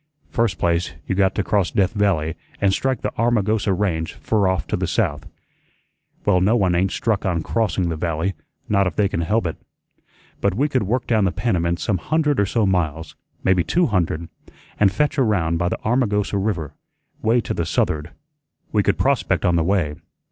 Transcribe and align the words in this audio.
First 0.31 0.57
place, 0.57 0.93
you 1.05 1.13
got 1.13 1.35
to 1.35 1.43
cross 1.43 1.69
Death 1.69 1.93
Valley 1.93 2.33
and 2.59 2.73
strike 2.73 3.01
the 3.01 3.11
Armagosa 3.19 3.71
Range 3.71 4.11
fur 4.13 4.47
off 4.47 4.65
to 4.65 4.75
the 4.75 4.87
south. 4.87 5.27
Well, 6.25 6.41
no 6.41 6.55
one 6.55 6.73
ain't 6.73 6.91
stuck 6.91 7.23
on 7.23 7.43
crossing 7.43 7.87
the 7.89 7.95
Valley, 7.95 8.33
not 8.67 8.87
if 8.87 8.95
they 8.95 9.07
can 9.07 9.21
help 9.21 9.45
it. 9.45 9.57
But 10.39 10.55
we 10.55 10.67
could 10.67 10.81
work 10.81 11.05
down 11.05 11.25
the 11.25 11.31
Panamint 11.31 11.77
some 11.79 11.99
hundred 11.99 12.39
or 12.39 12.47
so 12.47 12.65
miles, 12.65 13.15
maybe 13.43 13.63
two 13.63 13.85
hundred, 13.85 14.27
an' 14.79 14.89
fetch 14.89 15.19
around 15.19 15.57
by 15.57 15.69
the 15.69 15.77
Armagosa 15.85 16.39
River, 16.39 16.73
way 17.21 17.39
to 17.41 17.53
the 17.53 17.67
south'erd. 17.67 18.09
We 18.71 18.81
could 18.81 18.97
prospect 18.97 19.45
on 19.45 19.55
the 19.55 19.63
way. 19.63 19.93